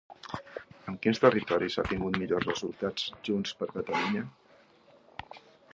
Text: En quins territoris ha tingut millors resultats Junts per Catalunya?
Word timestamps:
En 0.91 0.95
quins 1.03 1.21
territoris 1.25 1.77
ha 1.83 1.87
tingut 1.91 2.17
millors 2.23 2.49
resultats 2.49 3.07
Junts 3.29 3.55
per 3.61 3.69
Catalunya? 3.75 4.27